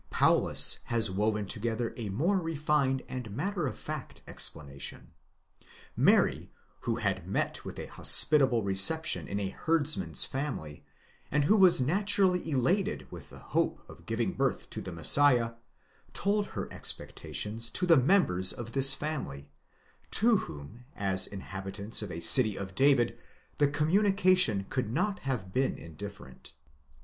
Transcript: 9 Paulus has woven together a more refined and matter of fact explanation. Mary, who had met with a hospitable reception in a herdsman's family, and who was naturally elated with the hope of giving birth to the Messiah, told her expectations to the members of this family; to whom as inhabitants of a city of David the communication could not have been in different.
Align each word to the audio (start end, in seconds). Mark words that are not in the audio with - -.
9 0.13 0.19
Paulus 0.19 0.79
has 0.85 1.11
woven 1.11 1.45
together 1.45 1.93
a 1.95 2.09
more 2.09 2.39
refined 2.39 3.03
and 3.07 3.29
matter 3.29 3.67
of 3.67 3.77
fact 3.77 4.21
explanation. 4.27 5.11
Mary, 5.95 6.51
who 6.79 6.95
had 6.95 7.27
met 7.27 7.63
with 7.63 7.77
a 7.77 7.85
hospitable 7.85 8.63
reception 8.63 9.27
in 9.27 9.39
a 9.39 9.49
herdsman's 9.49 10.25
family, 10.25 10.83
and 11.29 11.43
who 11.43 11.55
was 11.55 11.79
naturally 11.79 12.49
elated 12.49 13.11
with 13.11 13.29
the 13.29 13.37
hope 13.53 13.87
of 13.87 14.07
giving 14.07 14.33
birth 14.33 14.71
to 14.71 14.81
the 14.81 14.91
Messiah, 14.91 15.53
told 16.13 16.47
her 16.47 16.67
expectations 16.73 17.69
to 17.69 17.85
the 17.85 17.95
members 17.95 18.51
of 18.51 18.71
this 18.71 18.95
family; 18.95 19.51
to 20.09 20.37
whom 20.37 20.83
as 20.95 21.27
inhabitants 21.27 22.01
of 22.01 22.11
a 22.11 22.21
city 22.21 22.55
of 22.57 22.73
David 22.73 23.19
the 23.59 23.67
communication 23.67 24.65
could 24.67 24.91
not 24.91 25.19
have 25.19 25.53
been 25.53 25.77
in 25.77 25.93
different. 25.93 26.53